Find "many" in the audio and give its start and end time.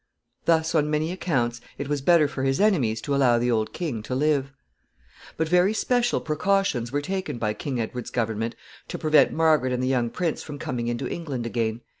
0.89-1.11